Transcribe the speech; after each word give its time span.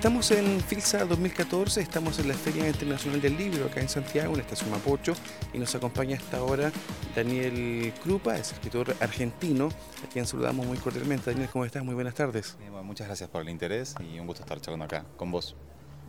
Estamos 0.00 0.30
en 0.30 0.62
FILSA 0.62 1.04
2014, 1.04 1.82
estamos 1.82 2.18
en 2.20 2.28
la 2.28 2.32
Feria 2.32 2.66
Internacional 2.66 3.20
del 3.20 3.36
Libro 3.36 3.66
acá 3.66 3.82
en 3.82 3.88
Santiago, 3.90 4.30
en 4.30 4.38
la 4.38 4.42
estación 4.44 4.70
Mapocho, 4.70 5.12
y 5.52 5.58
nos 5.58 5.74
acompaña 5.74 6.16
hasta 6.16 6.38
ahora 6.38 6.72
Daniel 7.14 7.92
Krupa, 8.02 8.34
es 8.38 8.50
escritor 8.50 8.96
argentino, 9.00 9.68
a 10.02 10.08
quien 10.10 10.26
saludamos 10.26 10.64
muy 10.64 10.78
cordialmente. 10.78 11.30
Daniel, 11.30 11.50
¿cómo 11.52 11.66
estás? 11.66 11.84
Muy 11.84 11.94
buenas 11.94 12.14
tardes. 12.14 12.56
muchas 12.82 13.08
gracias 13.08 13.28
por 13.28 13.42
el 13.42 13.50
interés 13.50 13.94
y 14.00 14.18
un 14.18 14.26
gusto 14.26 14.42
estar 14.42 14.58
charlando 14.62 14.86
acá 14.86 15.04
con 15.18 15.30
vos. 15.30 15.54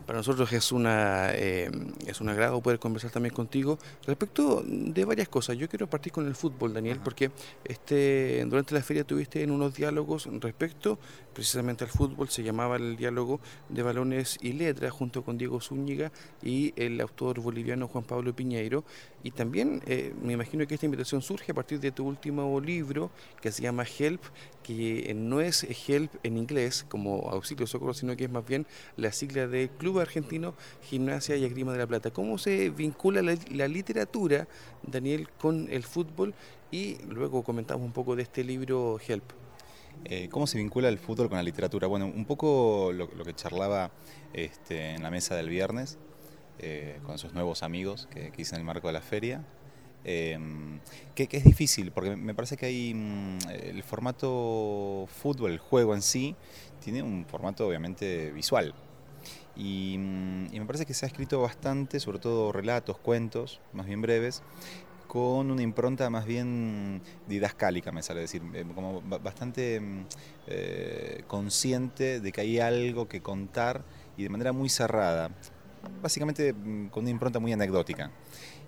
Para 0.06 0.18
nosotros 0.18 0.52
es, 0.52 0.72
una, 0.72 1.30
eh, 1.32 1.70
es 2.06 2.20
un 2.20 2.28
agrado 2.28 2.60
poder 2.60 2.78
conversar 2.78 3.10
también 3.10 3.34
contigo 3.34 3.78
respecto 4.06 4.62
de 4.66 5.04
varias 5.04 5.28
cosas. 5.28 5.56
Yo 5.56 5.68
quiero 5.68 5.88
partir 5.88 6.12
con 6.12 6.26
el 6.26 6.34
fútbol, 6.34 6.74
Daniel, 6.74 7.00
porque 7.02 7.30
este, 7.64 8.44
durante 8.48 8.74
la 8.74 8.82
feria 8.82 9.04
tuviste 9.04 9.42
en 9.42 9.50
unos 9.50 9.74
diálogos 9.74 10.28
respecto 10.40 10.98
precisamente 11.32 11.84
al 11.84 11.90
fútbol, 11.90 12.28
se 12.28 12.42
llamaba 12.42 12.76
el 12.76 12.96
diálogo 12.96 13.40
de 13.68 13.82
balones 13.82 14.38
y 14.42 14.52
letras 14.52 14.92
junto 14.92 15.22
con 15.22 15.38
Diego 15.38 15.60
Zúñiga 15.60 16.12
y 16.42 16.72
el 16.76 17.00
autor 17.00 17.40
boliviano 17.40 17.88
Juan 17.88 18.04
Pablo 18.04 18.34
Piñeiro. 18.34 18.84
Y 19.22 19.30
también 19.30 19.82
eh, 19.86 20.12
me 20.20 20.32
imagino 20.32 20.66
que 20.66 20.74
esta 20.74 20.86
invitación 20.86 21.22
surge 21.22 21.52
a 21.52 21.54
partir 21.54 21.80
de 21.80 21.92
tu 21.92 22.04
último 22.06 22.60
libro 22.60 23.10
que 23.40 23.52
se 23.52 23.62
llama 23.62 23.84
Help, 23.84 24.20
que 24.62 25.12
no 25.14 25.40
es 25.40 25.64
Help 25.88 26.12
en 26.22 26.36
inglés 26.36 26.84
como 26.88 27.30
auxilio 27.30 27.66
socorro, 27.66 27.94
sino 27.94 28.16
que 28.16 28.24
es 28.24 28.30
más 28.30 28.44
bien 28.44 28.66
la 28.96 29.12
sigla 29.12 29.46
de 29.46 29.70
Club 29.78 29.91
Argentino 30.00 30.54
Gimnasia 30.82 31.36
y 31.36 31.44
Esgrima 31.44 31.72
de 31.72 31.78
la 31.78 31.86
Plata. 31.86 32.10
¿Cómo 32.10 32.38
se 32.38 32.70
vincula 32.70 33.22
la, 33.22 33.68
literatura, 33.68 34.48
Daniel, 34.82 35.28
con 35.38 35.68
el 35.70 35.82
fútbol? 35.82 36.34
Y 36.70 36.96
luego 37.08 37.42
comentamos 37.42 37.84
un 37.84 37.92
poco 37.92 38.16
de 38.16 38.22
este 38.22 38.44
libro 38.44 38.98
Help. 39.06 39.24
Eh, 40.04 40.28
¿Cómo 40.30 40.46
se 40.46 40.58
vincula 40.58 40.88
el 40.88 40.98
fútbol 40.98 41.28
con 41.28 41.36
la 41.36 41.42
literatura? 41.42 41.86
Bueno, 41.86 42.06
un 42.06 42.24
poco 42.24 42.92
lo, 42.92 43.08
que 43.08 43.34
charlaba 43.34 43.90
este, 44.32 44.94
en 44.94 45.02
la 45.02 45.10
mesa 45.10 45.36
del 45.36 45.48
viernes 45.48 45.98
eh, 46.58 46.98
con 47.04 47.18
sus 47.18 47.32
nuevos 47.32 47.62
amigos 47.62 48.08
que, 48.10 48.32
hice 48.36 48.54
en 48.54 48.60
el 48.60 48.64
marco 48.64 48.86
de 48.86 48.92
la 48.94 49.02
feria. 49.02 49.44
Em, 50.04 50.80
que, 51.14 51.28
es 51.30 51.44
difícil, 51.44 51.92
porque 51.92 52.16
me 52.16 52.34
parece 52.34 52.56
que 52.56 52.66
hay 52.66 52.92
mm, 52.94 53.38
el 53.50 53.82
formato 53.84 55.06
fútbol, 55.06 55.52
el 55.52 55.58
juego 55.58 55.94
en 55.94 56.02
sí, 56.02 56.34
tiene 56.82 57.02
un 57.02 57.24
formato 57.24 57.66
obviamente 57.66 58.32
visual. 58.32 58.74
Y, 59.56 59.96
mm, 59.98 60.54
y, 60.54 60.60
me 60.60 60.66
parece 60.66 60.86
que 60.86 60.94
se 60.94 61.04
ha 61.06 61.08
escrito 61.08 61.40
bastante, 61.40 62.00
sobre 62.00 62.18
todo 62.18 62.52
relatos, 62.52 62.98
cuentos, 62.98 63.60
más 63.72 63.86
bien 63.86 64.00
breves, 64.00 64.42
con 65.12 65.50
una 65.50 65.60
impronta 65.60 66.08
más 66.08 66.24
bien 66.24 67.02
didascálica, 67.28 67.92
me 67.92 68.02
sale 68.02 68.20
decir, 68.20 68.40
eh, 68.54 68.64
como 68.74 69.02
bastante 69.02 69.78
mm, 69.78 70.06
eh, 70.46 71.24
consciente 71.26 72.18
de 72.20 72.32
que 72.32 72.40
hay 72.40 72.60
algo 72.60 73.08
que 73.08 73.20
contar 73.20 73.84
y 74.16 74.22
de 74.22 74.30
manera 74.30 74.52
muy 74.52 74.70
cerrada, 74.70 75.30
básicamente 76.00 76.54
mm, 76.54 76.86
con 76.86 77.02
una 77.02 77.10
impronta 77.10 77.40
muy 77.40 77.52
anecdótica. 77.52 78.10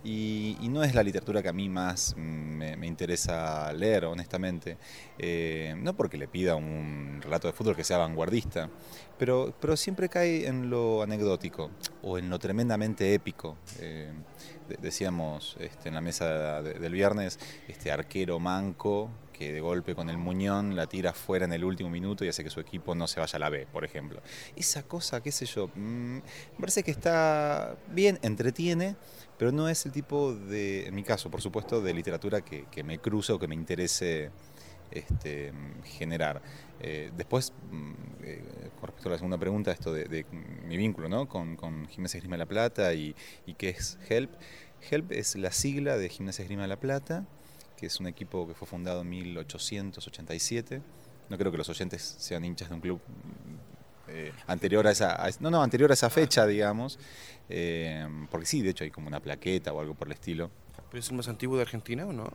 Y, 0.05 0.57
no 0.69 0.85
es 0.85 0.95
la 0.95 1.03
literatura 1.03 1.43
que 1.43 1.49
a 1.49 1.53
mí 1.53 1.69
más 1.69 2.15
mm, 2.17 2.77
me, 2.79 2.87
interesa 2.87 3.73
leer, 3.73 4.05
honestamente. 4.05 4.77
Eh, 5.19 5.75
no 5.79 5.97
porque 5.97 6.19
le 6.19 6.29
pida 6.29 6.57
un 6.57 7.21
relato 7.23 7.47
de 7.47 7.55
fútbol 7.55 7.75
que 7.75 7.85
sea 7.85 7.97
vanguardista, 7.99 8.69
pero, 9.19 9.55
pero 9.61 9.77
siempre 9.77 10.09
cae 10.09 10.47
en 10.47 10.69
lo 10.69 11.03
anecdótico 11.03 11.71
o 12.03 12.19
en 12.19 12.29
lo 12.29 12.39
tremendamente 12.39 13.15
épico. 13.15 13.57
Eh, 13.79 14.13
decíamos 14.81 15.57
este, 15.59 15.89
en 15.89 15.95
la 15.95 16.01
mesa 16.01 16.63
del 16.63 16.93
viernes, 16.93 17.39
este 17.69 17.91
arquero 17.91 18.39
manco 18.39 19.11
que 19.35 19.53
de 19.53 19.61
golpe 19.61 19.95
con 19.95 20.09
el 20.09 20.17
muñón 20.17 20.77
la 20.77 20.87
tira 20.87 21.13
fuera 21.13 21.45
en 21.45 21.53
el 21.53 21.65
último 21.65 21.91
minuto 21.91 22.25
y 22.25 22.29
hace 22.29 22.45
que 22.45 22.51
su 22.51 22.61
equipo 22.61 22.95
no 22.95 23.07
se 23.07 23.21
vaya 23.21 23.37
a 23.37 23.41
la 23.41 23.51
B, 23.51 23.67
por 23.71 23.85
ejemplo. 23.85 24.23
Esa 24.57 24.85
cosa, 24.85 25.23
qué 25.23 25.33
sé 25.33 25.45
yo, 25.45 25.69
mm, 25.75 26.15
me 26.15 26.61
parece 26.61 26.83
que 26.83 26.93
está 26.93 27.77
bien, 27.89 28.19
entretiene, 28.23 28.97
pero 29.39 29.53
no 29.53 29.69
es 29.69 29.85
el 29.87 29.93
tipo 29.93 30.35
de, 30.35 30.87
en 30.87 30.95
mi 30.95 31.03
caso, 31.03 31.31
por 31.31 31.41
supuesto, 31.41 31.81
de 31.81 31.93
literatura 31.93 32.43
que, 32.43 32.85
me 32.85 32.99
cruza 32.99 33.35
o 33.35 33.39
que 33.39 33.49
me 33.49 33.55
interese 33.55 34.31
este, 34.91 35.53
generar. 35.85 36.41
Eh, 36.81 37.11
después, 37.17 37.53
mm, 37.71 37.93
eh, 38.23 38.43
con 38.79 38.89
respecto 38.89 39.09
a 39.09 39.13
la 39.13 39.19
segunda 39.19 39.39
pregunta, 39.39 39.73
esto 39.73 39.93
de, 39.93 40.25
mi 40.67 40.77
vínculo 40.77 41.09
¿no? 41.09 41.29
con, 41.29 41.57
con 41.57 41.87
Gimnasia 41.89 42.19
Esgrima 42.19 42.35
de 42.35 42.39
la 42.39 42.47
Plata 42.47 42.95
y, 42.95 43.15
y 43.47 43.55
qué 43.55 43.71
es 43.71 43.99
HELP. 44.09 44.31
HELP 44.91 45.13
es 45.13 45.35
la 45.37 45.51
sigla 45.51 45.97
de 45.97 46.09
Gimnasia 46.09 46.43
Esgrima 46.43 46.63
de 46.63 46.69
la 46.69 46.79
Plata, 46.79 47.27
que 47.77 47.87
es 47.87 47.99
un 48.01 48.07
equipo 48.07 48.47
que 48.47 48.55
fue 48.55 48.69
fundado 48.69 49.01
en 49.01 49.09
1887. 49.09 50.81
No 51.29 51.39
creo 51.39 51.51
que 51.51 51.59
los 51.59 51.69
oyentes 51.69 52.03
sean 52.19 52.45
hinchas 52.45 52.69
de 52.69 52.75
un 52.75 52.81
club 52.81 53.01
eh, 54.09 54.33
anterior 54.47 54.87
a 54.87 54.91
esa, 54.91 55.19
no, 55.41 55.51
no, 55.51 55.63
anterior 55.63 55.91
a 55.91 55.95
esa 55.95 56.11
fecha, 56.11 56.47
digamos, 56.47 56.99
eh, 57.49 58.07
porque 58.31 58.47
sí, 58.47 58.63
de 58.63 58.71
hecho 58.71 58.85
hay 58.85 58.91
como 58.91 59.09
una 59.09 59.21
plaqueta 59.21 59.73
o 59.73 59.81
algo 59.81 59.95
por 59.95 60.09
el 60.09 60.13
estilo. 60.13 60.51
¿Pero 60.91 61.01
es 61.01 61.11
el 61.11 61.17
más 61.17 61.29
antiguo 61.29 61.57
de 61.57 61.63
Argentina 61.63 62.07
o 62.07 62.13
no? 62.13 62.33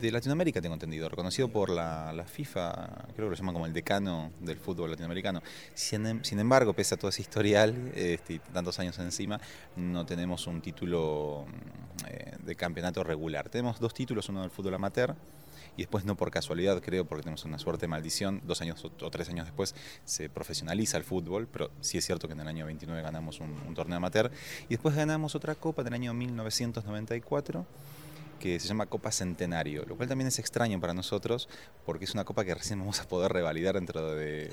De 0.00 0.12
Latinoamérica 0.12 0.60
tengo 0.60 0.74
entendido, 0.74 1.08
reconocido 1.08 1.48
por 1.48 1.70
la, 1.70 2.24
FIFA, 2.26 3.06
creo 3.16 3.26
que 3.26 3.30
lo 3.30 3.34
llaman 3.34 3.54
como 3.54 3.66
el 3.66 3.72
decano 3.72 4.30
del 4.40 4.58
fútbol 4.58 4.90
latinoamericano. 4.90 5.42
Sin, 5.74 6.06
em, 6.06 6.20
embargo, 6.30 6.72
pese 6.72 6.94
a 6.94 6.98
todo 6.98 7.08
ese 7.08 7.22
historial 7.22 7.92
este, 7.94 8.34
y 8.34 8.38
tantos 8.38 8.78
años 8.78 8.98
encima, 8.98 9.40
no 9.76 10.06
tenemos 10.06 10.46
un 10.46 10.60
título 10.60 11.46
eh, 12.06 12.36
de 12.38 12.54
campeonato 12.54 13.02
regular. 13.04 13.48
Tenemos 13.48 13.80
dos 13.80 13.94
títulos, 13.94 14.28
uno 14.28 14.42
del 14.42 14.50
fútbol 14.50 14.74
amateur, 14.74 15.14
y 15.78 15.82
después 15.82 16.04
no 16.04 16.16
por 16.16 16.32
casualidad, 16.32 16.82
creo, 16.82 17.04
porque 17.04 17.22
tenemos 17.22 17.44
una 17.44 17.56
suerte 17.56 17.82
de 17.82 17.88
maldición, 17.88 18.42
dos 18.44 18.60
años 18.60 18.84
o 18.84 19.10
tres 19.10 19.28
años 19.28 19.46
después 19.46 19.76
se 20.04 20.28
profesionaliza 20.28 20.96
el 20.96 21.04
fútbol, 21.04 21.46
pero 21.46 21.70
sí 21.80 21.98
es 21.98 22.04
cierto 22.04 22.26
que 22.26 22.34
en 22.34 22.40
el 22.40 22.48
año 22.48 22.66
29 22.66 23.00
ganamos 23.00 23.38
un, 23.38 23.74
torneo 23.76 23.96
amateur 23.96 24.28
y 24.64 24.70
después 24.70 24.96
ganamos 24.96 25.36
otra 25.36 25.54
copa 25.54 25.84
del 25.84 25.94
año 25.94 26.12
1994 26.14 27.64
que 28.40 28.58
se 28.58 28.66
llama 28.66 28.86
Copa 28.86 29.12
Centenario, 29.12 29.84
lo 29.84 29.96
cual 29.96 30.08
también 30.08 30.26
es 30.26 30.40
extraño 30.40 30.80
para 30.80 30.94
nosotros 30.94 31.48
porque 31.86 32.06
es 32.06 32.12
una 32.12 32.24
copa 32.24 32.44
que 32.44 32.54
recién 32.54 32.80
vamos 32.80 33.00
a 33.00 33.06
poder 33.06 33.32
revalidar 33.32 33.76
dentro 33.76 34.14
de 34.16 34.50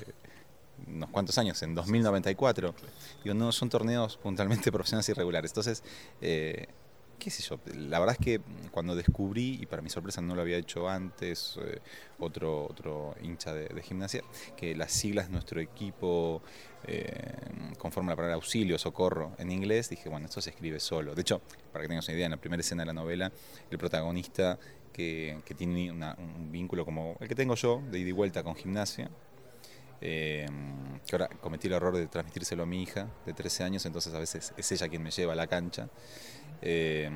unos 0.86 1.10
cuantos 1.10 1.38
años, 1.38 1.60
en 1.62 1.74
2094. 1.74 2.74
Digo, 3.24 3.34
no 3.34 3.50
son 3.50 3.68
torneos 3.68 4.16
puntualmente 4.16 4.70
profesionales 4.72 5.08
y 5.08 5.12
regulares. 5.12 5.50
Entonces, 5.50 5.82
eh, 6.20 6.68
qué 7.18 7.30
sé 7.30 7.42
yo, 7.42 7.58
la 7.74 7.98
verdad 7.98 8.16
es 8.18 8.24
que 8.24 8.40
cuando 8.70 8.94
descubrí, 8.94 9.58
y 9.60 9.66
para 9.66 9.82
mi 9.82 9.90
sorpresa 9.90 10.20
no 10.20 10.34
lo 10.34 10.42
había 10.42 10.56
hecho 10.56 10.88
antes, 10.88 11.58
eh, 11.62 11.80
otro, 12.18 12.64
otro 12.64 13.14
hincha 13.22 13.52
de, 13.52 13.82
gimnasia, 13.82 14.22
que 14.56 14.74
las 14.74 14.92
siglas 14.92 15.26
de 15.26 15.32
nuestro 15.32 15.60
equipo 15.60 16.42
eh, 16.84 17.34
conforman 17.78 18.10
la 18.10 18.16
palabra 18.16 18.34
auxilio, 18.34 18.78
socorro 18.78 19.32
en 19.38 19.50
inglés, 19.50 19.88
dije, 19.88 20.08
bueno, 20.08 20.26
esto 20.26 20.40
se 20.40 20.50
escribe 20.50 20.80
solo. 20.80 21.14
De 21.14 21.22
hecho, 21.22 21.40
para 21.72 21.82
que 21.82 21.88
tengas 21.88 22.06
una 22.08 22.16
idea, 22.16 22.26
en 22.26 22.32
la 22.32 22.36
primera 22.38 22.60
escena 22.60 22.82
de 22.82 22.86
la 22.86 22.92
novela, 22.92 23.32
el 23.70 23.78
protagonista 23.78 24.58
que, 24.92 25.42
tiene 25.56 25.92
un 25.92 26.50
vínculo 26.50 26.84
como 26.84 27.16
el 27.20 27.28
que 27.28 27.34
tengo 27.34 27.54
yo, 27.54 27.82
de 27.90 27.98
ida 27.98 28.08
y 28.08 28.12
vuelta 28.12 28.42
con 28.42 28.54
gimnasia, 28.54 29.10
eh, 30.00 30.46
que 31.06 31.16
ahora 31.16 31.28
cometí 31.40 31.68
el 31.68 31.74
error 31.74 31.96
de 31.96 32.06
transmitírselo 32.06 32.64
a 32.64 32.66
mi 32.66 32.82
hija 32.82 33.08
de 33.24 33.32
13 33.32 33.64
años, 33.64 33.86
entonces 33.86 34.12
a 34.14 34.18
veces 34.18 34.52
es 34.56 34.72
ella 34.72 34.88
quien 34.88 35.02
me 35.02 35.10
lleva 35.10 35.32
a 35.32 35.36
la 35.36 35.46
cancha. 35.46 35.88
Eh, 36.62 37.10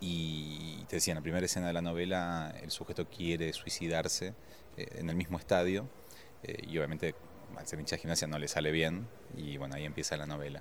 y 0.00 0.84
te 0.88 0.96
decía, 0.96 1.12
en 1.12 1.16
la 1.18 1.22
primera 1.22 1.46
escena 1.46 1.68
de 1.68 1.72
la 1.72 1.82
novela 1.82 2.52
el 2.60 2.70
sujeto 2.70 3.08
quiere 3.08 3.52
suicidarse 3.52 4.34
eh, 4.76 4.86
en 4.96 5.08
el 5.08 5.16
mismo 5.16 5.38
estadio 5.38 5.88
y 6.44 6.76
obviamente 6.76 7.14
al 7.56 7.68
ser 7.68 7.84
de 7.84 7.98
gimnasia 7.98 8.26
no 8.26 8.36
le 8.36 8.48
sale 8.48 8.72
bien 8.72 9.06
y 9.36 9.56
bueno, 9.58 9.76
ahí 9.76 9.84
empieza 9.84 10.16
la 10.16 10.26
novela. 10.26 10.60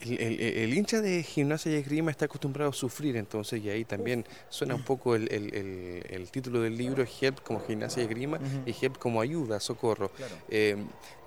El, 0.00 0.72
hincha 0.72 1.00
de 1.00 1.22
gimnasia 1.22 1.72
y 1.72 1.74
esgrima 1.74 2.10
está 2.10 2.24
acostumbrado 2.24 2.70
a 2.70 2.72
sufrir, 2.72 3.16
entonces, 3.16 3.62
y 3.62 3.68
ahí 3.68 3.84
también 3.84 4.24
suena 4.48 4.74
un 4.74 4.82
poco 4.82 5.14
el, 5.14 6.28
título 6.30 6.62
del 6.62 6.76
libro, 6.76 7.04
Help 7.04 7.40
como 7.42 7.60
gimnasia 7.60 8.02
y 8.02 8.06
esgrima 8.06 8.38
y 8.64 8.74
Help 8.80 8.98
como 8.98 9.20
ayuda, 9.20 9.60
socorro. 9.60 10.10
Eh, 10.48 10.76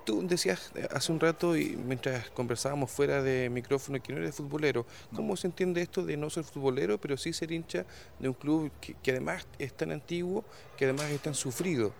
tú 0.04 0.26
decías 0.26 0.72
hace 0.90 1.12
un 1.12 1.20
rato, 1.20 1.56
y 1.56 1.76
mientras 1.76 2.30
conversábamos 2.30 2.90
fuera 2.90 3.22
de 3.22 3.48
micrófono, 3.50 4.02
que 4.02 4.12
no 4.12 4.18
eres 4.18 4.34
futbolero. 4.34 4.86
¿Cómo 5.14 5.36
se 5.36 5.46
entiende 5.46 5.80
esto 5.80 6.04
de 6.04 6.16
no 6.16 6.30
ser 6.30 6.44
futbolero, 6.44 6.98
pero 6.98 7.16
sí 7.16 7.32
ser 7.32 7.52
hincha 7.52 7.86
de 8.18 8.28
un 8.28 8.34
club 8.34 8.70
que, 8.80 9.10
además 9.10 9.46
es 9.58 9.72
tan 9.74 9.92
antiguo, 9.92 10.44
que 10.76 10.84
además 10.84 11.10
es 11.10 11.20
tan 11.20 11.34
sufrido? 11.34 11.92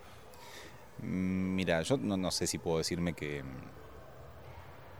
Mm, 0.99 1.55
mira, 1.55 1.81
yo 1.81 1.97
no 1.97 2.31
sé 2.31 2.47
si 2.47 2.57
puedo 2.57 2.77
decirme 2.79 3.13
que 3.13 3.43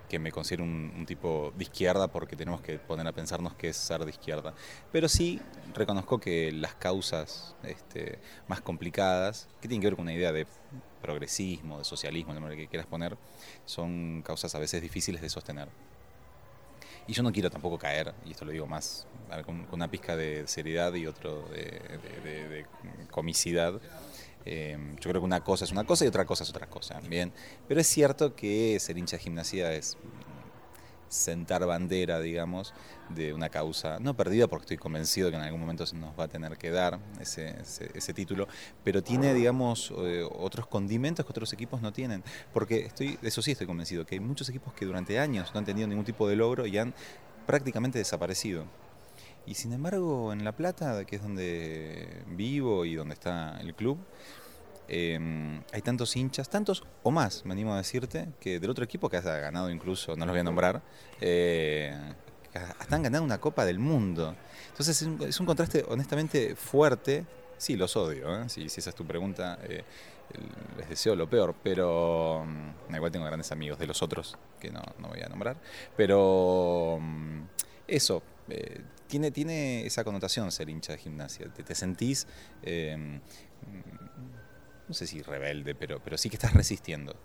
que 0.07 0.19
me 0.19 0.31
considero 0.31 0.63
un, 0.63 1.05
tipo 1.05 1.53
de 1.55 1.63
izquierda 1.63 2.07
porque 2.07 2.35
tenemos 2.35 2.61
que 2.61 2.79
poner 2.79 3.07
a 3.07 3.11
pensarnos 3.11 3.53
qué 3.55 3.69
es 3.69 3.77
ser 3.77 4.03
de 4.03 4.09
izquierda. 4.09 4.53
Pero 4.91 5.07
sí 5.07 5.41
reconozco 5.73 6.19
que 6.19 6.51
las 6.51 6.75
causas 6.75 7.55
este, 7.63 8.19
más 8.47 8.61
complicadas, 8.61 9.47
que 9.61 9.67
tienen 9.67 9.81
que 9.81 9.87
ver 9.87 9.95
con 9.95 10.03
una 10.03 10.13
idea 10.13 10.31
de 10.31 10.47
progresismo, 11.01 11.77
de 11.77 11.83
socialismo, 11.83 12.33
de 12.33 12.39
lo 12.39 12.49
que 12.49 12.67
quieras 12.67 12.87
poner, 12.87 13.17
son 13.65 14.21
causas 14.23 14.53
a 14.55 14.59
veces 14.59 14.81
difíciles 14.81 15.21
de 15.21 15.29
sostener. 15.29 15.69
Y 17.07 17.13
yo 17.13 17.21
no 17.21 17.31
quiero 17.31 17.51
tampoco 17.51 17.77
caer, 17.77 18.15
y 18.25 18.31
esto 18.31 18.45
lo 18.45 18.51
digo 18.51 18.65
más 18.65 19.05
con, 19.45 19.67
una 19.71 19.89
pizca 19.91 20.15
de 20.15 20.47
seriedad 20.47 20.91
y 20.95 21.05
otro 21.05 21.47
de 21.49 22.65
comicidad, 23.11 23.79
Em, 24.45 24.95
yo 24.97 25.09
creo 25.09 25.21
que 25.21 25.25
una 25.25 25.43
cosa 25.43 25.65
es 25.65 25.71
una 25.71 25.83
cosa 25.83 26.05
y 26.05 26.07
otra 26.07 26.25
cosa 26.25 26.43
es 26.43 26.49
otra 26.49 26.67
cosa. 26.67 26.99
Bien, 27.07 27.31
pero 27.67 27.81
es 27.81 27.87
cierto 27.87 28.35
que 28.35 28.79
ser 28.79 28.97
hincha 28.97 29.17
de 29.17 29.23
gimnasia 29.23 29.73
es 29.73 29.97
sentar 31.09 31.65
bandera, 31.65 32.19
digamos, 32.19 32.73
de 33.09 33.33
una 33.33 33.49
causa 33.49 33.99
no 33.99 34.15
perdida, 34.15 34.47
porque 34.47 34.63
estoy 34.63 34.77
convencido 34.77 35.29
que 35.29 35.37
en 35.37 35.43
algún 35.43 35.59
momento 35.59 35.85
se 35.85 35.95
nos 35.95 36.17
va 36.19 36.25
a 36.25 36.27
tener 36.27 36.57
que 36.57 36.71
dar 36.71 36.99
ese, 37.19 37.55
ese, 37.93 38.13
título, 38.13 38.47
pero 38.83 39.03
tiene, 39.03 39.33
digamos, 39.33 39.93
eh, 39.97 40.27
otros 40.29 40.67
condimentos 40.67 41.25
que 41.25 41.31
otros 41.31 41.53
equipos 41.53 41.81
no 41.81 41.93
tienen. 41.93 42.23
Porque 42.53 42.85
estoy, 42.85 43.17
eso 43.21 43.41
sí 43.41 43.51
estoy 43.51 43.67
convencido, 43.67 44.05
que 44.05 44.15
hay 44.15 44.19
muchos 44.19 44.49
equipos 44.49 44.73
que 44.73 44.85
durante 44.85 45.19
años 45.19 45.51
no 45.53 45.59
han 45.59 45.65
tenido 45.65 45.87
ningún 45.87 46.05
tipo 46.05 46.27
de 46.27 46.35
logro 46.35 46.65
y 46.65 46.77
han 46.77 46.93
prácticamente 47.45 47.99
desaparecido. 47.99 48.65
Y 49.47 49.53
sin 49.53 49.73
embargo, 49.73 50.33
en 50.33 50.43
La 50.43 50.53
Plata, 50.53 51.05
que 51.05 51.17
es 51.17 51.21
donde 51.21 52.23
vivo 52.27 52.85
y 52.85 52.95
donde 52.95 53.13
está 53.13 53.59
el 53.61 53.75
club, 53.75 53.97
em, 54.87 55.61
hay 55.71 55.81
tantos 55.81 56.15
hinchas, 56.15 56.49
tantos 56.49 56.83
o 57.03 57.11
más, 57.11 57.45
me 57.45 57.53
animo 57.53 57.73
a 57.73 57.77
decirte, 57.77 58.29
que 58.39 58.59
del 58.59 58.69
otro 58.69 58.83
equipo 58.83 59.09
que 59.09 59.17
ha 59.17 59.21
ganado 59.21 59.69
incluso, 59.69 60.15
no 60.15 60.25
los 60.25 60.33
voy 60.33 60.39
a 60.39 60.43
nombrar, 60.43 60.81
eh, 61.21 61.95
están 62.79 63.03
ganando 63.03 63.23
una 63.23 63.39
Copa 63.39 63.65
del 63.65 63.79
Mundo. 63.79 64.35
Entonces 64.69 65.01
es 65.01 65.39
un, 65.39 65.45
contraste 65.45 65.85
honestamente 65.87 66.55
fuerte. 66.55 67.25
Sí, 67.57 67.75
los 67.75 67.95
odio, 67.95 68.41
¿eh? 68.41 68.49
si, 68.49 68.65
esa 68.65 68.89
es 68.89 68.95
tu 68.95 69.05
pregunta. 69.05 69.59
Eh, 69.63 69.83
les 70.77 70.89
deseo 70.89 71.15
lo 71.15 71.29
peor, 71.29 71.55
pero 71.63 72.43
mm, 72.45 72.95
igual 72.95 73.11
tengo 73.11 73.25
grandes 73.25 73.51
amigos 73.51 73.79
de 73.79 73.87
los 73.87 74.01
otros 74.01 74.37
que 74.59 74.71
no, 74.71 74.81
no 74.99 75.09
voy 75.09 75.21
a 75.21 75.29
nombrar. 75.29 75.57
Pero 75.95 76.97
mm, 76.99 77.41
eso, 77.87 78.21
eh, 78.49 78.81
tiene, 79.07 79.31
tiene 79.31 79.85
esa 79.85 80.03
connotación 80.03 80.51
ser 80.51 80.69
hincha 80.69 80.93
de 80.93 80.99
gimnasia. 80.99 81.47
Te, 81.47 81.75
sentís, 81.75 82.27
em, 82.63 83.19
no 84.87 84.93
sé 84.93 85.07
si 85.07 85.21
rebelde, 85.21 85.75
pero, 85.75 86.01
pero 86.03 86.17
sí 86.17 86.29
que 86.29 86.35
estás 86.35 86.53
resistiendo. 86.53 87.15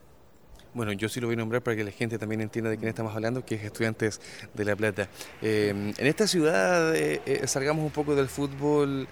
Bueno, 0.73 0.93
yo 0.93 1.09
sí 1.09 1.21
lo 1.21 1.27
voy 1.27 1.35
a 1.35 1.39
nombrar 1.39 1.63
para 1.63 1.77
que 1.77 1.83
la 1.83 1.91
gente 1.91 2.17
también 2.17 2.41
entienda 2.41 2.71
de 2.71 2.77
quién 2.77 2.89
estamos 2.89 3.13
hablando, 3.15 3.45
que 3.45 3.57
es 3.57 3.65
Estudiantes 3.65 4.21
de 4.55 4.65
La 4.65 4.77
Plata. 4.77 5.09
Em, 5.43 5.93
en 5.99 6.07
esta 6.07 6.29
ciudad, 6.29 6.95
eh, 6.95 7.21
eh, 7.27 7.47
salgamos 7.49 7.85
un 7.85 7.91
poco 7.91 8.15
del 8.15 8.29
fútbol. 8.29 9.09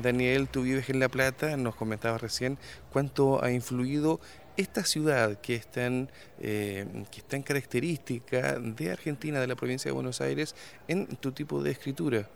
Daniel, 0.00 0.48
tú 0.48 0.62
vives 0.62 0.88
en 0.88 0.98
La 0.98 1.10
Plata, 1.10 1.58
nos 1.58 1.74
comentabas 1.74 2.22
recién 2.22 2.56
cuánto 2.90 3.44
ha 3.44 3.50
influido 3.50 4.18
esta 4.58 4.84
ciudad 4.84 5.40
que 5.40 5.54
es 5.54 5.66
tan, 5.68 6.10
eh, 6.40 6.84
que 7.10 7.42
característica 7.42 8.58
de 8.58 8.90
Argentina, 8.90 9.40
de 9.40 9.46
la 9.46 9.54
provincia 9.54 9.88
de 9.88 9.92
Buenos 9.92 10.20
Aires, 10.20 10.54
en 10.88 11.06
tu 11.06 11.30
tipo 11.30 11.62
de 11.62 11.70
escritura? 11.70 12.28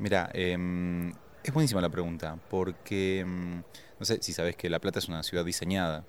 Mira, 0.00 0.30
em, 0.34 1.12
es 1.44 1.54
buenísima 1.54 1.80
la 1.80 1.90
pregunta, 1.90 2.36
porque 2.50 3.20
em, 3.20 3.62
no 3.98 4.04
sé 4.04 4.20
si 4.20 4.32
sabes 4.32 4.56
que 4.56 4.68
La 4.68 4.80
Plata 4.80 4.98
es 4.98 5.08
una 5.08 5.22
ciudad 5.22 5.44
diseñada. 5.44 6.04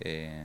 Eh, 0.00 0.44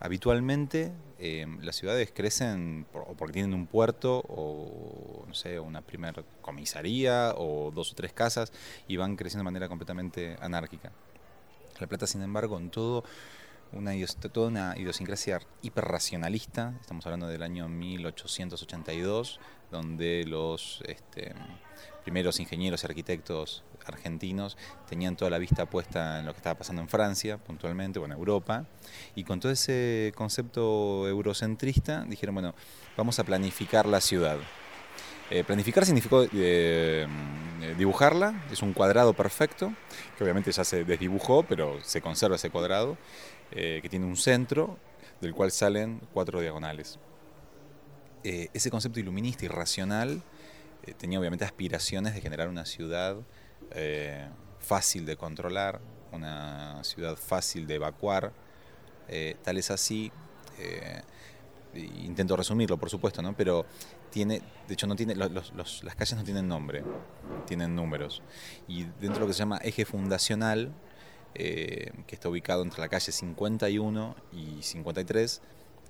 habitualmente 0.00 0.90
em, 1.20 1.60
las 1.60 1.76
ciudades 1.76 2.10
crecen 2.12 2.86
o 2.92 3.14
porque 3.14 3.34
tienen 3.34 3.54
un 3.54 3.68
puerto 3.68 4.24
o 4.28 5.24
no 5.28 5.34
sé, 5.34 5.60
una 5.60 5.82
primera 5.82 6.24
comisaría 6.40 7.34
o 7.36 7.70
dos 7.70 7.92
o 7.92 7.94
tres 7.94 8.12
casas 8.12 8.52
y 8.88 8.96
van 8.96 9.14
creciendo 9.14 9.42
de 9.42 9.44
manera 9.44 9.68
completamente 9.68 10.36
anárquica. 10.40 10.90
La 11.82 11.88
Plata, 11.88 12.06
sin 12.06 12.22
embargo, 12.22 12.58
en 12.58 12.70
todo 12.70 13.02
una, 13.72 13.92
toda 14.32 14.46
una 14.46 14.78
idiosincrasia 14.78 15.40
hiperracionalista, 15.62 16.74
estamos 16.80 17.04
hablando 17.06 17.26
del 17.26 17.42
año 17.42 17.68
1882, 17.68 19.40
donde 19.72 20.24
los 20.24 20.80
este, 20.86 21.34
primeros 22.04 22.38
ingenieros 22.38 22.84
y 22.84 22.86
arquitectos 22.86 23.64
argentinos 23.84 24.56
tenían 24.88 25.16
toda 25.16 25.32
la 25.32 25.38
vista 25.38 25.66
puesta 25.66 26.20
en 26.20 26.26
lo 26.26 26.34
que 26.34 26.36
estaba 26.36 26.56
pasando 26.56 26.82
en 26.82 26.88
Francia, 26.88 27.38
puntualmente, 27.38 27.98
o 27.98 28.04
en 28.04 28.12
Europa, 28.12 28.64
y 29.16 29.24
con 29.24 29.40
todo 29.40 29.50
ese 29.50 30.12
concepto 30.14 31.08
eurocentrista 31.08 32.04
dijeron, 32.04 32.36
bueno, 32.36 32.54
vamos 32.96 33.18
a 33.18 33.24
planificar 33.24 33.86
la 33.86 34.00
ciudad. 34.00 34.38
Eh, 35.30 35.44
planificar 35.44 35.84
significó 35.86 36.26
eh, 36.32 37.06
dibujarla, 37.78 38.44
es 38.50 38.62
un 38.62 38.72
cuadrado 38.72 39.14
perfecto, 39.14 39.72
que 40.16 40.24
obviamente 40.24 40.52
ya 40.52 40.64
se 40.64 40.84
desdibujó, 40.84 41.42
pero 41.42 41.82
se 41.82 42.00
conserva 42.02 42.36
ese 42.36 42.50
cuadrado, 42.50 42.98
eh, 43.50 43.80
que 43.82 43.88
tiene 43.88 44.06
un 44.06 44.16
centro 44.16 44.78
del 45.20 45.34
cual 45.34 45.52
salen 45.52 46.00
cuatro 46.12 46.40
diagonales. 46.40 46.98
ese 48.24 48.70
concepto 48.70 49.00
iluminista 49.00 49.44
y 49.44 49.48
racional 49.48 50.22
tenía 50.96 51.18
obviamente 51.18 51.44
aspiraciones 51.44 52.14
de 52.14 52.20
generar 52.20 52.48
una 52.48 52.64
ciudad 52.66 53.16
fácil 54.60 55.06
de 55.06 55.16
controlar, 55.16 55.80
una 56.12 56.84
ciudad 56.84 57.16
fácil 57.16 57.66
de 57.66 57.76
evacuar, 57.76 58.32
tal 59.42 59.58
es 59.58 59.70
así 59.70 60.12
intento 61.74 62.36
resumirlo, 62.36 62.76
por 62.76 62.90
supuesto, 62.90 63.22
¿no? 63.22 63.34
Pero 63.36 63.66
tiene, 64.12 64.42
de 64.68 64.74
hecho 64.74 64.86
no 64.86 64.94
tiene, 64.94 65.16
las 65.16 65.96
calles 65.96 66.14
no 66.14 66.22
tienen 66.22 66.46
nombre, 66.46 66.84
tienen 67.46 67.74
números. 67.74 68.22
Y 68.68 68.84
dentro 69.00 69.14
de 69.14 69.20
lo 69.20 69.26
que 69.26 69.32
se 69.32 69.40
llama 69.40 69.58
eje 69.64 69.84
fundacional, 69.84 70.72
eh, 71.34 71.90
que 72.06 72.14
está 72.14 72.28
ubicado 72.28 72.62
entre 72.62 72.80
la 72.80 72.88
calle 72.88 73.10
51 73.10 74.14
y 74.32 74.62
53, 74.62 75.40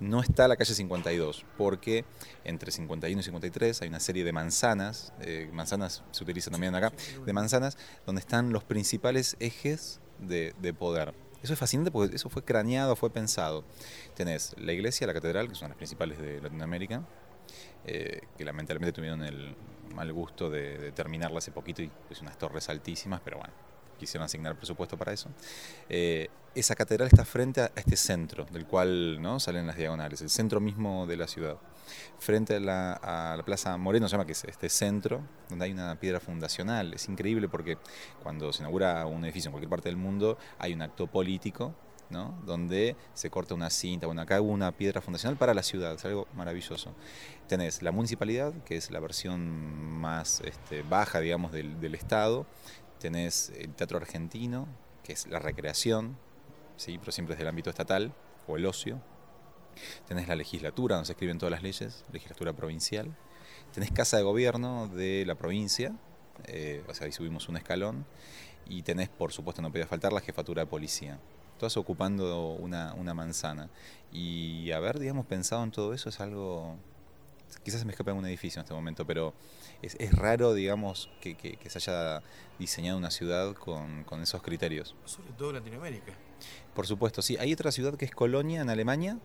no 0.01 0.21
está 0.21 0.49
la 0.49 0.57
calle 0.57 0.73
52, 0.73 1.45
porque 1.59 2.05
entre 2.45 2.71
51 2.71 3.21
y 3.21 3.25
53 3.25 3.83
hay 3.83 3.89
una 3.89 4.01
serie 4.01 4.25
de 4.25 4.33
manzanas, 4.33 5.13
eh, 5.21 5.51
manzanas 5.53 6.03
se 6.13 6.25
utiliza 6.25 6.51
también 6.51 6.75
acá, 6.75 6.93
de 7.27 7.33
manzanas, 7.33 7.77
donde 8.07 8.21
están 8.21 8.53
los 8.53 8.65
principales 8.65 9.37
ejes 9.41 10.01
de, 10.21 10.55
de 10.61 10.73
poder. 10.73 11.13
Eso 11.43 11.55
es 11.55 11.59
fascinante 11.59 11.91
porque 11.91 12.15
eso 12.15 12.31
fue 12.31 12.45
craneado, 12.45 12.95
fue 12.95 13.11
pensado. 13.11 13.65
Tenés 14.15 14.55
la 14.59 14.73
iglesia, 14.73 15.09
la 15.09 15.13
catedral, 15.13 15.49
que 15.49 15.57
son 15.57 15.69
las 15.69 15.77
principales 15.77 16.19
de 16.19 16.41
Latinoamérica, 16.41 17.03
eh, 17.87 18.23
que 18.37 18.45
lamentablemente 18.45 18.93
tuvieron 18.93 19.23
el 19.25 19.55
mal 19.95 20.13
gusto 20.13 20.51
de, 20.51 20.93
terminarla 20.93 21.39
hace 21.39 21.51
poquito 21.51 21.83
y 21.83 21.91
pues 22.09 22.21
unas 22.21 22.39
torres 22.39 22.69
altísimas, 22.69 23.21
pero 23.25 23.39
bueno, 23.39 23.53
quisieron 23.99 24.25
asignar 24.25 24.57
presupuesto 24.57 24.97
para 24.97 25.13
eso. 25.13 25.29
Eh, 25.89 26.29
esa 26.55 26.75
catedral 26.75 27.09
está 27.09 27.25
frente 27.25 27.63
a 27.63 27.73
este 27.75 27.97
centro, 27.97 28.45
del 28.53 28.67
cual 28.67 29.21
¿no? 29.23 29.41
salen 29.41 29.67
las 29.67 29.77
diagonales, 29.77 30.21
el 30.21 30.31
centro 30.31 30.61
mismo 30.61 31.07
de 31.07 31.17
la 31.17 31.27
ciudad. 31.27 31.57
Frente 32.19 32.57
a 32.57 32.61
la, 32.61 33.43
Plaza 33.45 33.77
Moreno, 33.77 34.09
se 34.09 34.13
llama 34.13 34.27
que 34.27 34.33
es 34.33 34.45
este 34.45 34.69
centro, 34.69 35.23
donde 35.49 35.65
hay 35.65 35.73
una 35.73 35.99
piedra 35.99 36.21
fundacional. 36.21 36.95
Es 36.95 37.09
increíble 37.09 37.49
porque 37.49 37.79
cuando 38.23 38.53
se 38.53 38.63
inaugura 38.63 39.05
un 39.07 39.25
edificio 39.25 39.49
en 39.49 39.53
cualquier 39.53 39.71
parte 39.71 39.89
del 39.89 39.97
mundo, 39.97 40.39
hay 40.59 40.75
un 40.75 40.83
acto 40.83 41.07
político 41.07 41.75
donde 42.13 42.97
se 43.15 43.31
corta 43.31 43.55
una 43.55 43.71
cinta, 43.71 44.07
bueno, 44.07 44.23
acá 44.23 44.41
hubo 44.41 44.53
una 44.53 44.73
piedra 44.73 45.01
fundacional 45.01 45.37
para 45.37 45.55
la 45.55 45.63
ciudad, 45.63 45.95
es 45.95 46.05
algo 46.05 46.29
maravilloso. 46.35 46.95
Tenés 47.49 47.83
la 47.83 47.93
municipalidad, 47.93 48.53
que 48.65 48.77
es 48.77 48.91
la 48.91 49.01
versión 49.01 50.01
más 50.01 50.41
este, 50.45 50.83
baja, 50.83 51.21
digamos, 51.21 51.53
del, 51.53 51.81
del, 51.81 51.95
Estado, 51.95 52.47
tenés 52.99 53.51
el 53.57 53.75
Teatro 53.75 53.99
Argentino, 53.99 54.69
que 55.03 55.13
es 55.13 55.27
la 55.27 55.39
recreación, 55.39 56.17
¿sí? 56.77 56.99
pero 56.99 57.13
siempre 57.13 57.35
es 57.35 57.39
del 57.39 57.49
ámbito 57.49 57.71
estatal, 57.71 58.13
o 58.47 58.57
el 58.57 58.67
ocio. 58.67 59.01
Tenés 60.07 60.29
la 60.29 60.37
legislatura, 60.37 60.97
donde 60.97 61.07
se 61.07 61.13
escriben 61.13 61.39
todas 61.39 61.51
las 61.51 61.63
leyes, 61.63 62.05
legislatura 62.13 62.53
provincial. 62.53 63.17
Tenés 63.73 63.91
casa 63.91 64.19
de 64.19 64.23
gobierno 64.23 64.89
de 64.89 65.25
la 65.27 65.35
provincia, 65.35 65.95
eh, 66.45 66.85
o 66.89 66.95
sea, 66.95 67.07
ahí 67.07 67.13
subimos 67.13 67.49
un 67.49 67.57
escalón. 67.57 68.05
Y 68.67 68.83
tenés, 68.83 69.09
por 69.09 69.33
supuesto, 69.33 69.61
no 69.61 69.71
podía 69.71 69.87
faltar 69.87 70.13
la 70.13 70.21
jefatura 70.21 70.63
de 70.63 70.67
policía. 70.67 71.19
Todas 71.63 71.77
ocupando 71.77 72.55
una, 72.55 72.93
una 72.95 73.15
manzana. 73.15 73.71
Y 74.11 74.73
haber, 74.73 74.99
digamos, 74.99 75.27
pensado 75.27 75.63
en 75.63 75.71
todo 75.71 75.95
eso 75.95 76.09
es 76.09 76.19
algo 76.19 76.77
quizás 77.63 77.79
se 77.79 77.87
me 77.87 77.93
escapa 77.93 78.11
en 78.11 78.17
un 78.17 78.27
edificio 78.27 78.59
en 78.59 78.65
este 78.65 78.75
momento, 78.75 79.07
pero 79.07 79.33
es, 79.81 79.95
es 80.01 80.13
raro, 80.13 80.55
digamos, 80.55 81.09
que, 81.21 81.37
que, 81.37 81.71
se 81.71 81.79
haya 81.79 82.21
diseñado 82.59 82.99
una 82.99 83.13
ciudad 83.13 83.55
con, 83.55 84.03
con, 84.03 84.21
esos 84.23 84.43
criterios. 84.43 84.97
Sobre 85.05 85.31
todo 85.35 85.51
en 85.51 85.55
Latinoamérica. 85.55 86.13
Por 86.75 86.85
supuesto, 86.89 87.23
sí. 87.23 87.37
Hay 87.39 87.53
otra 87.53 87.71
ciudad 87.71 87.95
que 87.95 88.07
es 88.07 88.11
Colonia, 88.11 88.61
en 88.61 88.69
Alemania, 88.69 89.21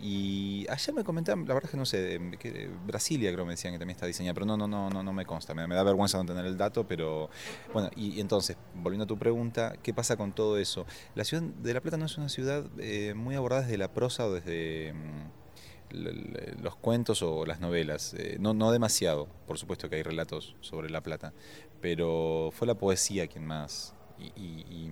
Y 0.00 0.66
ayer 0.68 0.94
me 0.94 1.02
comentaban, 1.02 1.40
la 1.46 1.54
verdad 1.54 1.64
es 1.64 1.70
que 1.72 1.76
no 1.76 1.86
sé, 1.86 2.20
que 2.38 2.70
Brasilia 2.86 3.32
creo 3.32 3.44
me 3.44 3.52
decían 3.52 3.72
que 3.72 3.78
también 3.78 3.96
está 3.96 4.06
diseñada, 4.06 4.34
pero 4.34 4.46
no, 4.46 4.56
no, 4.56 4.68
no, 4.68 4.88
no, 4.90 5.02
no 5.02 5.12
me 5.12 5.26
consta, 5.26 5.54
me, 5.54 5.66
da 5.66 5.82
vergüenza 5.82 6.18
no 6.18 6.24
tener 6.24 6.46
el 6.46 6.56
dato, 6.56 6.86
pero 6.86 7.30
bueno, 7.72 7.90
y, 7.96 8.20
entonces, 8.20 8.56
volviendo 8.74 9.04
a 9.04 9.06
tu 9.06 9.18
pregunta, 9.18 9.74
¿qué 9.82 9.92
pasa 9.92 10.16
con 10.16 10.32
todo 10.32 10.58
eso? 10.58 10.86
La 11.14 11.24
ciudad 11.24 11.42
de 11.42 11.74
La 11.74 11.80
Plata 11.80 11.96
no 11.96 12.06
es 12.06 12.16
una 12.16 12.28
ciudad 12.28 12.64
eh, 12.78 13.14
muy 13.14 13.34
abordada 13.34 13.62
desde 13.62 13.78
la 13.78 13.92
prosa 13.92 14.26
o 14.26 14.32
desde 14.32 14.92
mm, 14.92 16.62
los 16.62 16.76
cuentos 16.76 17.22
o 17.22 17.44
las 17.44 17.60
novelas, 17.60 18.14
eh, 18.14 18.36
no, 18.38 18.54
no 18.54 18.70
demasiado, 18.70 19.26
por 19.46 19.58
supuesto 19.58 19.88
que 19.88 19.96
hay 19.96 20.02
relatos 20.02 20.54
sobre 20.60 20.90
La 20.90 21.02
Plata, 21.02 21.32
pero 21.80 22.50
fue 22.52 22.68
la 22.68 22.74
poesía 22.74 23.26
quien 23.26 23.46
más, 23.46 23.94
y, 24.36 24.90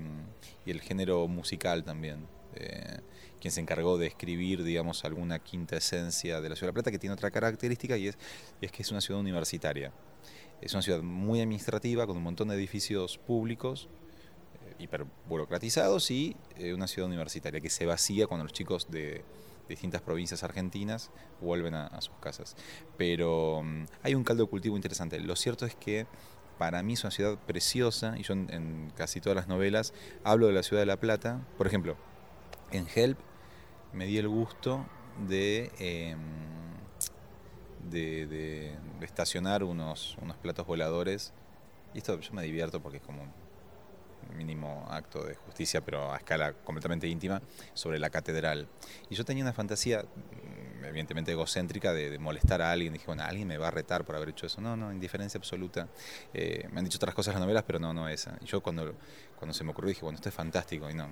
el 0.66 0.80
género 0.80 1.28
musical 1.28 1.84
también. 1.84 2.26
Eh, 2.56 3.00
quien 3.40 3.52
se 3.52 3.60
encargó 3.60 3.98
de 3.98 4.06
escribir, 4.06 4.62
digamos, 4.64 5.04
alguna 5.04 5.38
quinta 5.38 5.76
esencia 5.76 6.40
de 6.40 6.48
la 6.48 6.56
ciudad 6.56 6.68
de 6.68 6.72
La 6.72 6.75
Plata, 6.75 6.90
que 6.90 6.98
tiene 6.98 7.14
otra 7.14 7.30
característica 7.30 7.96
y 7.96 8.08
es, 8.08 8.18
es 8.60 8.72
que 8.72 8.82
es 8.82 8.90
una 8.90 9.00
ciudad 9.00 9.20
universitaria. 9.20 9.92
Es 10.60 10.72
una 10.72 10.82
ciudad 10.82 11.02
muy 11.02 11.40
administrativa, 11.40 12.06
con 12.06 12.16
un 12.16 12.22
montón 12.22 12.48
de 12.48 12.54
edificios 12.54 13.18
públicos, 13.18 13.88
eh, 14.66 14.75
hiperburocratizados, 14.78 16.10
y 16.10 16.36
eh, 16.56 16.72
una 16.72 16.86
ciudad 16.86 17.08
universitaria 17.08 17.60
que 17.60 17.70
se 17.70 17.84
vacía 17.84 18.26
cuando 18.26 18.44
los 18.44 18.52
chicos 18.52 18.90
de, 18.90 19.22
distintas 19.68 20.00
provincias 20.00 20.44
argentinas 20.44 21.10
vuelven 21.40 21.75
a, 21.75 22.00
sus 22.00 22.14
casas. 22.20 22.56
Pero 22.96 23.62
mm, 23.64 23.84
hay 24.02 24.14
un 24.14 24.25
caldo 24.25 24.44
de 24.44 24.50
cultivo 24.50 24.76
interesante. 24.76 25.18
Lo 25.18 25.36
cierto 25.36 25.66
es 25.66 25.75
que 25.75 26.06
para 26.58 26.82
mí 26.82 26.94
es 26.94 27.04
una 27.04 27.10
ciudad 27.10 27.38
preciosa, 27.46 28.14
y 28.16 28.22
yo 28.22 28.32
en 28.34 28.92
casi 28.96 29.20
todas 29.20 29.36
las 29.36 29.48
novelas 29.48 29.92
hablo 30.25 30.46
de 30.46 30.52
la 30.52 30.62
ciudad 30.62 30.82
de 30.82 30.86
La 30.86 30.98
Plata. 30.98 31.44
Por 31.58 31.66
ejemplo, 31.66 31.96
en 32.70 32.87
Help 32.94 33.18
me 33.92 34.06
di 34.06 34.18
el 34.18 34.28
gusto 34.28 34.85
de, 35.28 35.70
em, 35.78 36.18
de, 37.90 38.76
estacionar 39.00 39.62
unos, 39.64 40.16
unos 40.20 40.37
platos 40.37 40.66
voladores. 40.66 41.32
Y 41.94 41.99
esto 41.99 42.20
yo 42.20 42.32
me 42.32 42.42
divierto 42.42 42.80
porque 42.80 42.99
es 42.99 43.02
como 43.02 43.23
un 43.23 44.37
mínimo 44.37 44.87
acto 44.90 45.25
de 45.25 45.35
justicia, 45.35 45.80
pero 45.80 46.12
a 46.12 46.16
escala 46.16 46.52
completamente 46.52 47.06
íntima, 47.06 47.40
sobre 47.75 47.99
la 47.99 48.11
catedral. 48.11 48.68
Y 49.08 49.14
yo 49.14 49.25
tenía 49.25 49.44
una 49.44 49.52
fantasía 49.52 50.04
evidentemente 50.88 51.32
egocéntrica 51.32 51.92
de, 51.92 52.18
molestar 52.18 52.62
a 52.62 52.72
alguien. 52.72 52.92
Dije, 52.92 53.06
bueno, 53.06 53.22
alguien 53.24 53.46
me 53.46 53.58
va 53.58 53.68
a 53.68 53.70
retar 53.70 54.04
por 54.04 54.16
haber 54.16 54.30
hecho 54.30 54.46
eso. 54.46 54.60
No, 54.60 54.76
no, 54.76 54.92
indiferencia 54.92 55.38
absoluta. 55.38 55.88
Eh, 56.32 56.68
me 56.72 56.78
han 56.78 56.84
dicho 56.84 56.96
otras 56.96 57.14
cosas 57.14 57.34
en 57.34 57.40
las 57.40 57.46
novelas, 57.46 57.64
pero 57.66 57.78
no, 57.78 57.92
no 57.92 58.08
esa. 58.08 58.36
Y 58.40 58.46
yo 58.46 58.62
cuando, 58.62 58.94
cuando 59.38 59.52
se 59.52 59.64
me 59.64 59.70
ocurrió 59.70 59.88
dije, 59.88 60.02
bueno, 60.02 60.16
esto 60.16 60.28
es 60.28 60.34
fantástico. 60.34 60.88
Y 60.90 60.94
no, 60.94 61.08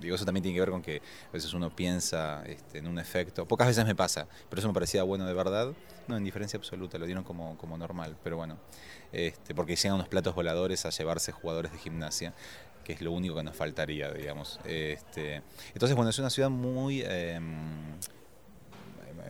digo, 0.00 0.14
eso 0.14 0.24
también 0.24 0.42
tiene 0.42 0.56
que 0.56 0.60
ver 0.60 0.70
con 0.70 0.82
que 0.82 1.02
a 1.28 1.32
veces 1.32 1.52
uno 1.54 1.74
piensa 1.74 2.42
este, 2.46 2.78
en 2.78 2.86
un 2.86 2.98
efecto. 2.98 3.46
Pocas 3.46 3.68
veces 3.68 3.84
me 3.84 3.94
pasa, 3.94 4.26
pero 4.48 4.60
eso 4.60 4.68
me 4.68 4.74
parecía 4.74 5.02
bueno 5.02 5.26
de 5.26 5.34
verdad. 5.34 5.72
No, 6.08 6.18
indiferencia 6.18 6.56
absoluta, 6.56 6.98
lo 6.98 7.06
dieron 7.06 7.24
como, 7.24 7.56
como 7.58 7.76
normal. 7.78 8.16
Pero 8.22 8.36
bueno, 8.36 8.58
este, 9.12 9.54
porque 9.54 9.76
llegan 9.76 9.94
unos 9.94 10.08
platos 10.08 10.34
voladores 10.34 10.86
a 10.86 10.90
llevarse 10.90 11.32
jugadores 11.32 11.72
de 11.72 11.78
gimnasia 11.78 12.34
que 12.84 12.94
es 12.94 13.02
lo 13.02 13.12
único 13.12 13.36
que 13.36 13.42
nos 13.42 13.56
faltaría, 13.56 14.10
digamos. 14.12 14.58
Este, 14.64 15.42
entonces, 15.74 15.94
bueno, 15.94 16.10
es 16.10 16.18
una 16.18 16.30
ciudad 16.30 16.50
muy... 16.50 17.02
Em, 17.02 17.98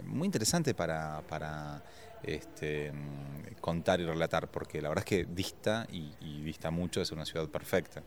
muy 0.04 0.26
interesante 0.26 0.75
para, 0.75 1.23
para 1.23 1.82
este, 2.23 2.92
contar 3.61 4.00
y 4.00 4.06
relatar, 4.06 4.50
porque 4.50 4.80
la 4.80 4.88
verdad 4.88 5.04
es 5.04 5.09
que 5.09 5.25
dista 5.25 5.87
y, 5.90 6.12
y 6.20 6.42
dista 6.42 6.70
mucho 6.70 7.00
de 7.00 7.06
ser 7.06 7.16
una 7.16 7.26
ciudad 7.26 7.49
perfecta. 7.49 8.02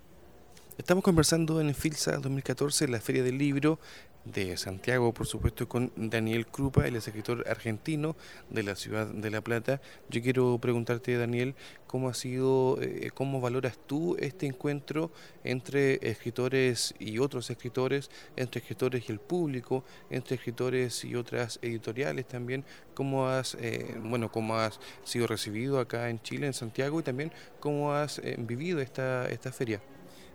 Estamos 0.75 1.03
conversando 1.03 1.61
en 1.61 1.75
FILSA 1.75 2.17
2014, 2.17 2.87
la 2.87 2.99
Feria 2.99 3.21
del 3.21 3.37
Libro, 3.37 3.79
de 4.25 4.57
Santiago, 4.57 5.13
por 5.13 5.27
supuesto, 5.27 5.69
con 5.69 5.91
Daniel 5.95 6.47
Krupa, 6.47 6.87
el 6.87 6.95
escritor 6.95 7.45
argentino 7.47 8.15
de 8.49 8.63
la 8.63 8.75
ciudad 8.75 9.05
de 9.05 9.29
La 9.29 9.41
Plata. 9.41 9.81
Yo 10.09 10.23
quiero 10.23 10.57
preguntarte, 10.57 11.15
Daniel, 11.15 11.53
cómo 11.85 12.09
ha 12.09 12.15
sido, 12.15 12.79
eh, 12.81 13.11
cómo 13.13 13.39
valoras 13.39 13.77
tú 13.85 14.17
este 14.19 14.47
encuentro 14.47 15.11
entre 15.43 15.99
escritores 16.09 16.95
y 16.97 17.19
otros 17.19 17.51
escritores, 17.51 18.09
entre 18.35 18.59
escritores 18.59 19.07
y 19.07 19.11
el 19.11 19.19
público, 19.19 19.83
entre 20.09 20.37
escritores 20.37 21.05
y 21.05 21.13
otras 21.13 21.59
editoriales 21.61 22.27
también, 22.27 22.65
cómo 22.95 23.27
has, 23.27 23.55
eh, 23.61 23.95
bueno, 24.03 24.31
cómo 24.31 24.55
has 24.55 24.79
sido 25.03 25.27
recibido 25.27 25.79
acá 25.79 26.09
en 26.09 26.19
Chile, 26.23 26.47
en 26.47 26.53
Santiago, 26.53 26.99
y 26.99 27.03
también 27.03 27.31
cómo 27.59 27.93
has 27.93 28.17
eh, 28.17 28.37
vivido 28.39 28.79
esta, 28.79 29.29
esta 29.29 29.51
feria. 29.51 29.79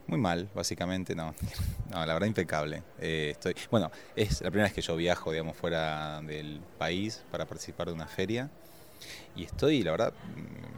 Muy 0.09 0.19
mal, 0.19 0.49
básicamente, 0.55 1.15
no. 1.15 1.35
No, 1.91 2.05
la 2.05 2.15
verdad 2.15 2.27
impecable. 2.27 2.83
Eh, 2.99 3.31
estoy, 3.33 3.55
bueno, 3.71 3.91
es 4.17 4.41
la 4.41 4.50
primera 4.50 4.65
vez 4.65 4.73
que 4.75 4.81
yo 4.81 4.97
viajo, 4.97 5.33
digamos, 5.33 5.57
fuera 5.57 6.21
del 6.23 6.61
país 6.79 7.23
para 7.31 7.45
participar 7.47 7.88
de 7.88 7.93
una 7.93 8.07
feria. 8.07 8.50
Y 9.37 9.45
estoy, 9.45 9.83
la 9.83 9.93
verdad, 9.93 10.12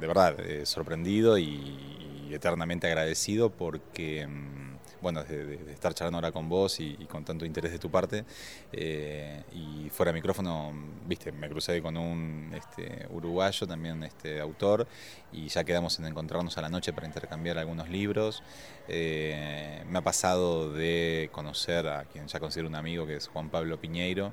de 0.01 0.07
verdad, 0.07 0.39
eh, 0.41 0.67
sorprendido 0.67 1.39
y, 1.39 2.10
eternamente 2.35 2.87
agradecido 2.87 3.51
porque... 3.51 4.27
Mm, 4.27 4.71
bueno, 5.01 5.25
de, 5.25 5.73
estar 5.73 5.95
charlando 5.95 6.19
ahora 6.19 6.33
con 6.33 6.49
vos 6.49 6.79
y, 6.81 6.95
con 7.07 7.25
tanto 7.25 7.45
interés 7.45 7.73
de 7.73 7.79
tu 7.79 7.91
parte. 7.91 8.25
Eh, 8.73 9.43
y 9.53 9.89
fuera 9.91 10.13
de 10.13 10.19
micrófono, 10.19 10.73
viste, 11.07 11.33
me 11.33 11.49
crucé 11.49 11.81
con 11.83 11.97
un 11.97 12.53
este, 12.55 13.07
uruguayo, 13.11 13.67
también 13.67 14.03
este, 14.05 14.41
autor, 14.41 14.87
y 15.33 15.49
ya 15.49 15.65
quedamos 15.65 15.99
en 15.99 16.07
encontrarnos 16.07 16.57
a 16.59 16.63
la 16.63 16.69
noche 16.69 16.93
para 16.93 17.07
intercambiar 17.07 17.59
algunos 17.59 17.89
libros. 17.89 18.43
Eh, 18.89 19.83
me 19.89 19.99
ha 19.99 20.03
pasado 20.03 20.73
de 20.73 21.31
conocer 21.33 21.87
a 21.87 22.05
quien 22.05 22.27
ya 22.27 22.41
considero 22.41 22.69
un 22.69 22.75
amigo, 22.75 23.07
que 23.07 23.17
es 23.17 23.29
Juan 23.29 23.49
Pablo 23.49 23.81
Piñeiro, 23.81 24.33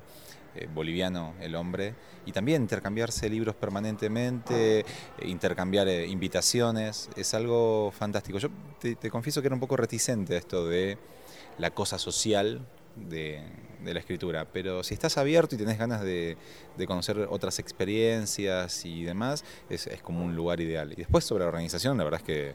eh, 0.58 0.68
boliviano 0.72 1.34
el 1.40 1.54
hombre, 1.54 1.94
y 2.26 2.32
también 2.32 2.62
intercambiarse 2.62 3.28
libros 3.30 3.54
permanentemente, 3.54 4.80
eh, 4.80 4.84
intercambiar 5.24 5.88
eh, 5.88 6.06
invitaciones, 6.06 7.08
es 7.16 7.34
algo 7.34 7.92
fantástico. 7.96 8.38
Yo 8.38 8.48
te, 8.80 8.96
te, 8.96 9.10
confieso 9.10 9.40
que 9.40 9.48
era 9.48 9.54
un 9.54 9.60
poco 9.60 9.76
reticente 9.76 10.36
esto 10.36 10.66
de 10.66 10.98
la 11.58 11.70
cosa 11.70 11.98
social 11.98 12.66
de, 12.96 13.42
la 13.84 14.00
escritura, 14.00 14.44
pero 14.52 14.82
si 14.82 14.92
estás 14.94 15.16
abierto 15.18 15.54
y 15.54 15.58
tenés 15.58 15.78
ganas 15.78 16.02
de, 16.02 16.36
conocer 16.86 17.26
otras 17.30 17.58
experiencias 17.58 18.84
y 18.84 19.04
demás, 19.04 19.44
es, 19.70 19.88
como 20.02 20.24
un 20.24 20.34
lugar 20.34 20.60
ideal. 20.60 20.92
Y 20.92 20.96
después 20.96 21.24
sobre 21.24 21.44
la 21.44 21.48
organización, 21.48 21.96
la 21.96 22.04
verdad 22.04 22.20
es 22.20 22.26
que 22.26 22.54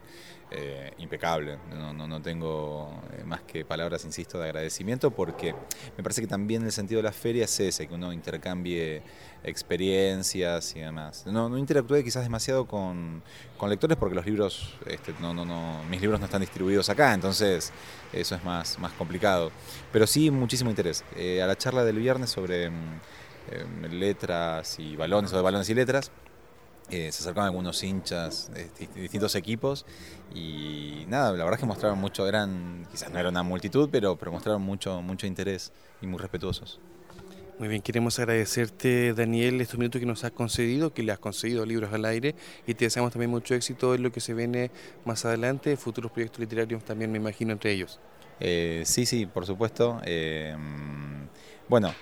eh, 0.51 0.91
impecable, 0.99 1.57
no, 1.71 1.93
no, 1.93 2.21
tengo 2.21 3.01
eh, 3.13 3.23
más 3.23 3.41
que 3.41 3.65
palabras, 3.65 4.05
insisto, 4.05 4.37
de 4.37 4.45
agradecimiento, 4.45 5.09
porque 5.09 5.55
me 5.97 6.03
parece 6.03 6.21
que 6.21 6.27
también 6.27 6.63
el 6.63 6.71
sentido 6.71 6.99
de 6.99 7.03
la 7.03 7.11
feria 7.11 7.45
es 7.45 7.59
ese, 7.59 7.87
que 7.87 7.93
uno 7.95 8.13
intercambie 8.13 9.01
experiencias 9.43 10.75
y 10.75 10.81
demás. 10.81 11.25
No, 11.25 11.49
no 11.49 11.57
interactué 11.57 12.03
quizás 12.03 12.23
demasiado 12.23 12.65
con, 12.65 13.23
lectores 13.67 13.97
porque 13.97 14.13
los 14.13 14.25
libros, 14.25 14.75
este, 14.85 15.13
no, 15.21 15.33
no, 15.33 15.45
no, 15.45 15.81
mis 15.89 16.01
libros 16.01 16.19
no 16.19 16.25
están 16.25 16.41
distribuidos 16.41 16.89
acá, 16.89 17.13
entonces 17.13 17.71
eso 18.11 18.35
es 18.35 18.43
más, 18.43 18.77
más 18.77 18.91
complicado. 18.91 19.51
Pero 19.91 20.05
sí, 20.05 20.22
muchísimo 20.31 20.69
interés. 20.69 21.03
Eh, 21.15 21.41
a 21.41 21.47
la 21.47 21.57
charla 21.57 21.83
del 21.83 21.97
viernes 21.97 22.29
sobre 22.29 22.69
mm, 22.69 23.01
em, 23.51 23.91
letras 23.91 24.79
y 24.79 24.95
balones, 24.95 25.33
o 25.33 25.37
de 25.37 25.41
balones 25.41 25.69
y 25.69 25.73
letras, 25.73 26.11
eh, 26.89 27.11
se 27.11 27.23
acercaron 27.23 27.45
algunos 27.45 27.81
hinchas 27.81 28.51
de 28.53 28.69
distintos 28.95 29.35
equipos 29.35 29.85
y 30.35 31.05
nada, 31.07 31.31
la 31.31 31.43
verdad 31.43 31.53
es 31.53 31.59
que 31.59 31.65
mostraron 31.65 31.97
mucho, 31.97 32.27
eran, 32.27 32.85
quizás 32.91 33.09
no 33.11 33.19
era 33.19 33.29
una 33.29 33.41
multitud, 33.41 33.89
pero, 33.91 34.17
pero 34.17 34.31
mostraron 34.31 34.61
mucho, 34.61 35.01
mucho 35.01 35.25
interés 35.25 35.71
y 36.01 36.07
muy 36.07 36.19
respetuosos. 36.19 36.79
Muy 37.59 37.67
bien, 37.67 37.81
queremos 37.81 38.17
agradecerte, 38.17 39.13
Daniel, 39.13 39.61
estos 39.61 39.77
minutos 39.77 39.99
que 39.99 40.07
nos 40.07 40.23
has 40.23 40.31
concedido, 40.31 40.93
que 40.93 41.03
le 41.03 41.11
has 41.11 41.19
concedido 41.19 41.65
libros 41.65 41.93
al 41.93 42.03
aire 42.03 42.35
y 42.65 42.73
te 42.73 42.85
deseamos 42.85 43.13
también 43.13 43.29
mucho 43.29 43.53
éxito 43.53 43.93
en 43.93 44.01
lo 44.01 44.11
que 44.11 44.19
se 44.19 44.33
viene 44.33 44.71
más 45.05 45.23
adelante, 45.23 45.77
futuros 45.77 46.11
proyectos 46.11 46.39
literarios 46.39 46.83
también 46.83 47.11
me 47.11 47.19
imagino 47.19 47.53
entre 47.53 47.71
ellos. 47.71 47.99
Eh, 48.45 48.83
sí, 48.85 49.05
sí, 49.05 49.25
por 49.25 49.45
supuesto. 49.45 50.01
Eh, 50.05 50.53
bueno, 51.69 51.93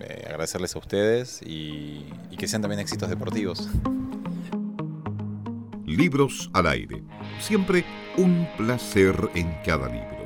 eh, 0.00 0.24
agradecerles 0.26 0.74
a 0.74 0.80
ustedes 0.80 1.40
y 1.46 2.04
que 2.36 2.48
sean 2.48 2.62
también 2.62 2.80
éxitos 2.80 3.08
deportivos. 3.08 3.68
Libros 5.86 6.50
al 6.52 6.66
aire. 6.66 7.04
Siempre 7.38 7.84
un 8.16 8.48
placer 8.56 9.14
en 9.34 9.56
cada 9.64 9.88
libro. 9.88 10.23